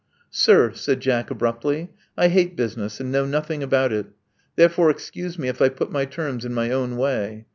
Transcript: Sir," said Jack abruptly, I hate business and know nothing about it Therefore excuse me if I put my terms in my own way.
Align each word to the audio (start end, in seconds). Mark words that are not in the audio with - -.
Sir," 0.31 0.71
said 0.73 0.99
Jack 0.99 1.29
abruptly, 1.29 1.91
I 2.17 2.29
hate 2.29 2.55
business 2.55 2.99
and 2.99 3.11
know 3.11 3.23
nothing 3.27 3.61
about 3.61 3.93
it 3.93 4.07
Therefore 4.55 4.89
excuse 4.89 5.37
me 5.37 5.47
if 5.47 5.61
I 5.61 5.69
put 5.69 5.91
my 5.91 6.05
terms 6.05 6.43
in 6.43 6.55
my 6.55 6.71
own 6.71 6.97
way. 6.97 7.45